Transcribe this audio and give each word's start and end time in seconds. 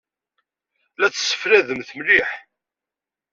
La 0.99 1.07
tesseflademt 1.11 1.89
mliḥ? 1.99 2.29